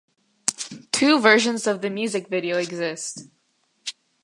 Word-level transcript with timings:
Two 0.91 1.19
versions 1.19 1.67
of 1.67 1.81
the 1.81 1.89
music 1.91 2.27
video 2.27 2.57
exist. 2.57 3.29